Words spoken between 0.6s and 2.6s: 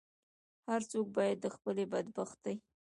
هر څوک باید د خپلې بدبختۍ.